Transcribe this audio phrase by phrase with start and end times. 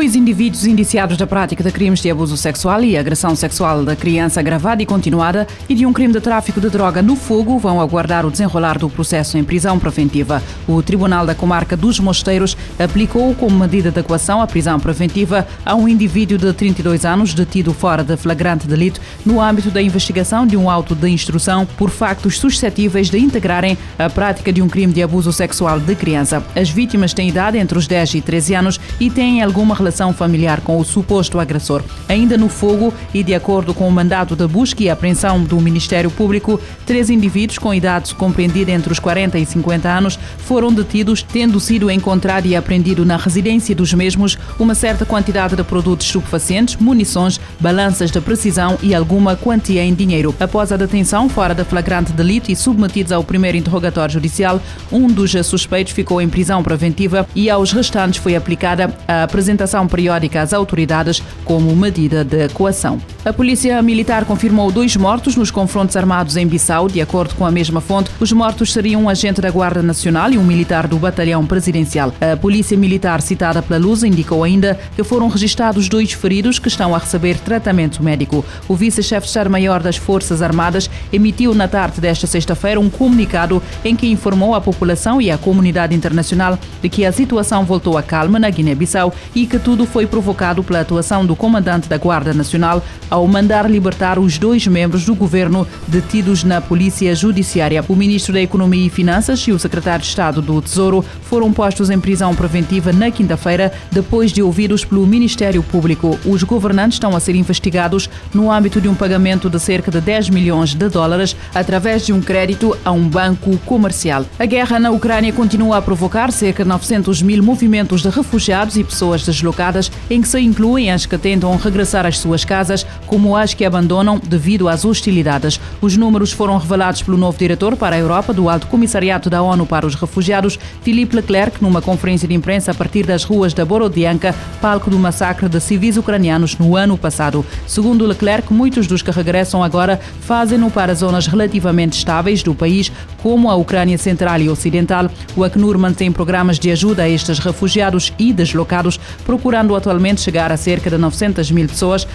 [0.00, 4.40] Dois indivíduos indiciados da prática de crimes de abuso sexual e agressão sexual da criança
[4.40, 8.24] agravada e continuada e de um crime de tráfico de droga no fogo vão aguardar
[8.24, 10.42] o desenrolar do processo em prisão preventiva.
[10.66, 15.74] O Tribunal da Comarca dos Mosteiros aplicou como medida de equação a prisão preventiva a
[15.74, 20.56] um indivíduo de 32 anos detido fora de flagrante delito no âmbito da investigação de
[20.56, 25.02] um auto de instrução por factos suscetíveis de integrarem a prática de um crime de
[25.02, 26.42] abuso sexual de criança.
[26.56, 30.60] As vítimas têm idade entre os 10 e 13 anos e têm alguma relação familiar
[30.60, 31.82] com o suposto agressor.
[32.08, 36.10] Ainda no fogo e de acordo com o mandato de busca e apreensão do Ministério
[36.10, 41.60] Público, três indivíduos com idade compreendida entre os 40 e 50 anos foram detidos, tendo
[41.60, 47.40] sido encontrado e apreendido na residência dos mesmos uma certa quantidade de produtos estupefacientes, munições,
[47.58, 50.34] balanças de precisão e alguma quantia em dinheiro.
[50.40, 55.32] Após a detenção fora da flagrante delito e submetidos ao primeiro interrogatório judicial, um dos
[55.44, 60.52] suspeitos ficou em prisão preventiva e aos restantes foi aplicada a apresentação apresentação periódica às
[60.52, 63.00] autoridades como medida de coação.
[63.22, 66.88] A Polícia Militar confirmou dois mortos nos confrontos armados em Bissau.
[66.88, 70.38] De acordo com a mesma fonte, os mortos seriam um agente da Guarda Nacional e
[70.38, 72.14] um militar do Batalhão Presidencial.
[72.18, 76.94] A Polícia Militar, citada pela Luz, indicou ainda que foram registados dois feridos que estão
[76.94, 78.42] a receber tratamento médico.
[78.66, 83.94] O vice-chefe de Estado-Maior das Forças Armadas emitiu na tarde desta sexta-feira um comunicado em
[83.94, 88.38] que informou a população e a comunidade internacional de que a situação voltou à calma
[88.38, 93.26] na Guiné-Bissau e que tudo foi provocado pela atuação do comandante da Guarda Nacional ao
[93.26, 97.84] mandar libertar os dois membros do governo detidos na Polícia Judiciária.
[97.88, 101.90] O ministro da Economia e Finanças e o secretário de Estado do Tesouro foram postos
[101.90, 106.18] em prisão preventiva na quinta-feira, depois de ouvidos pelo Ministério Público.
[106.24, 110.30] Os governantes estão a ser investigados no âmbito de um pagamento de cerca de 10
[110.30, 114.24] milhões de dólares através de um crédito a um banco comercial.
[114.38, 118.84] A guerra na Ucrânia continua a provocar cerca de 900 mil movimentos de refugiados e
[118.84, 123.54] pessoas deslocadas em que se incluem as que tentam regressar às suas casas, como as
[123.54, 125.60] que abandonam devido às hostilidades.
[125.80, 129.66] Os números foram revelados pelo novo diretor para a Europa do Alto Comissariado da ONU
[129.66, 134.32] para os Refugiados, Philippe Leclerc, numa conferência de imprensa a partir das ruas da Borodianka,
[134.60, 137.44] palco do massacre de civis ucranianos no ano passado.
[137.66, 142.92] Segundo Leclerc, muitos dos que regressam agora fazem-no para zonas relativamente estáveis do país,
[143.24, 145.10] como a Ucrânia Central e Ocidental.
[145.34, 150.56] O Acnur mantém programas de ajuda a estes refugiados e deslocados, procurando atualmente chegar a
[150.56, 152.06] cerca de 900 mil pessoas,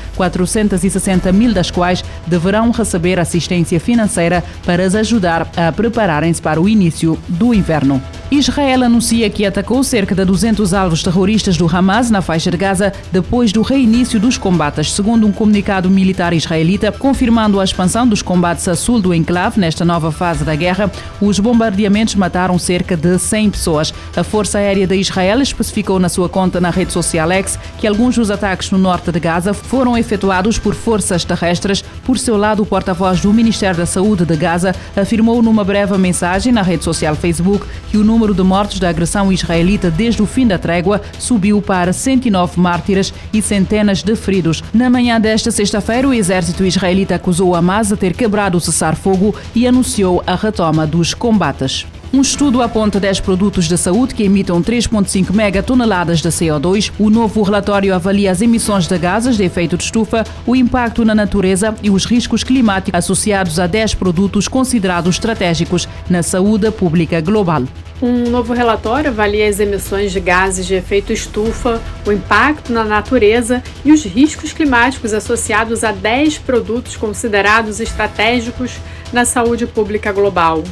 [0.86, 6.70] 460 mil das quais deverão receber assistência financeira para as ajudar a prepararem-se para o
[6.70, 8.02] início do inverno.
[8.32, 12.92] Israel anuncia que atacou cerca de 200 alvos terroristas do Hamas na faixa de Gaza
[13.12, 18.68] depois do reinício dos combates, segundo um comunicado militar israelita confirmando a expansão dos combates
[18.68, 20.92] a sul do enclave nesta nova fase da guerra.
[21.22, 23.94] Os bombardeamentos mataram cerca de 100 pessoas.
[24.16, 28.16] A Força Aérea de Israel especificou na sua conta na rede social X que alguns
[28.16, 31.84] dos ataques no norte de Gaza foram efetuados por forças terrestres.
[32.04, 36.54] Por seu lado, o porta-voz do Ministério da Saúde de Gaza afirmou numa breve mensagem
[36.54, 40.46] na rede social Facebook que o número de mortos da agressão israelita desde o fim
[40.46, 44.64] da trégua subiu para 109 mártires e centenas de feridos.
[44.74, 49.68] Na manhã desta sexta-feira, o exército israelita acusou Hamas de ter quebrado o cessar-fogo e
[49.68, 51.88] anunciou a retoma dos combates.
[52.16, 56.90] Um estudo aponta 10 produtos de saúde que emitam 3,5 megatoneladas de CO2.
[56.98, 61.14] O novo relatório avalia as emissões de gases de efeito de estufa, o impacto na
[61.14, 67.64] natureza e os riscos climáticos associados a 10 produtos considerados estratégicos na saúde pública global.
[68.02, 73.62] Um novo relatório avalia as emissões de gases de efeito estufa, o impacto na natureza
[73.84, 78.78] e os riscos climáticos associados a 10 produtos considerados estratégicos
[79.12, 80.64] na saúde pública global.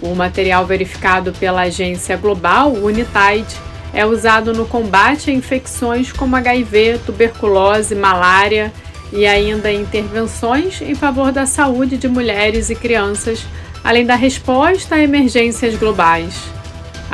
[0.00, 3.46] O material verificado pela agência global Unitaid
[3.92, 8.72] é usado no combate a infecções como HIV, tuberculose, malária
[9.12, 13.46] e ainda intervenções em favor da saúde de mulheres e crianças,
[13.84, 16.53] além da resposta a emergências globais.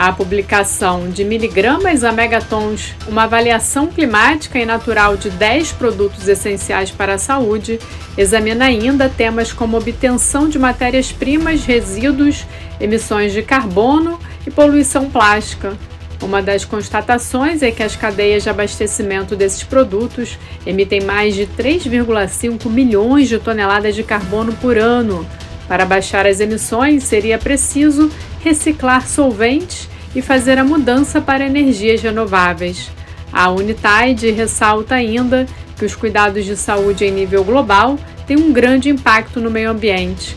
[0.01, 6.91] A publicação de miligramas a megatons, uma avaliação climática e natural de 10 produtos essenciais
[6.91, 7.79] para a saúde,
[8.17, 12.47] examina ainda temas como obtenção de matérias-primas, resíduos
[12.81, 15.77] emissões de carbono e poluição plástica.
[16.23, 22.71] Uma das constatações é que as cadeias de abastecimento desses produtos emitem mais de 3,5
[22.71, 25.27] milhões de toneladas de carbono por ano.
[25.69, 28.11] Para baixar as emissões, seria preciso
[28.43, 32.91] reciclar solventes e fazer a mudança para energias renováveis.
[33.33, 35.47] A Unitide ressalta ainda
[35.77, 40.37] que os cuidados de saúde em nível global têm um grande impacto no meio ambiente.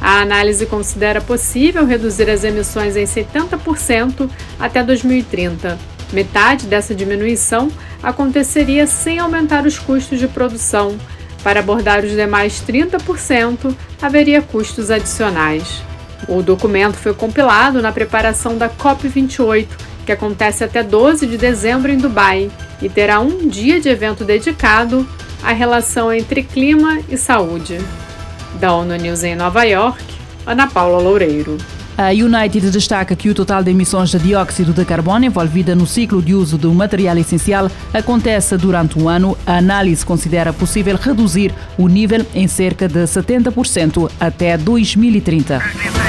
[0.00, 4.28] A análise considera possível reduzir as emissões em 70%
[4.58, 5.78] até 2030.
[6.12, 7.70] Metade dessa diminuição
[8.02, 10.98] aconteceria sem aumentar os custos de produção.
[11.44, 15.82] Para abordar os demais 30%, haveria custos adicionais.
[16.28, 19.66] O documento foi compilado na preparação da COP28,
[20.06, 25.06] que acontece até 12 de dezembro em Dubai, e terá um dia de evento dedicado
[25.42, 27.78] à relação entre clima e saúde.
[28.60, 30.02] Da ONU News em Nova York,
[30.46, 31.56] Ana Paula Loureiro.
[31.96, 36.22] A United destaca que o total de emissões de dióxido de carbono envolvida no ciclo
[36.22, 39.36] de uso do material essencial acontece durante um ano.
[39.46, 46.01] A análise considera possível reduzir o nível em cerca de 70% até 2030.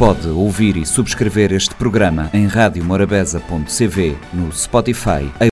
[0.00, 5.30] Pode ouvir e subscrever este programa em radiomorabeza.cv no Spotify,